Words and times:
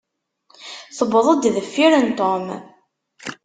Tewweḍ-d 0.97 1.43
deffir 1.55 1.93
n 1.99 2.07
Tom. 2.19 2.45